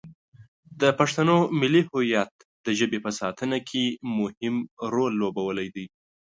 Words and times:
د 0.81 0.83
پښتنو 0.99 1.37
ملي 1.59 1.81
هویت 1.89 2.31
د 2.65 2.67
ژبې 2.79 2.99
په 3.05 3.11
ساتنه 3.19 3.57
کې 3.69 3.83
مهم 4.17 4.55
رول 4.93 5.13
لوبولی 5.21 5.67
دی. 5.75 5.85